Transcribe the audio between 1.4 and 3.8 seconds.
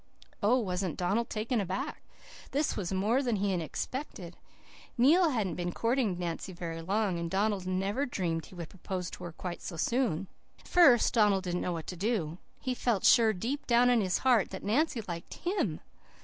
aback! This was more than he had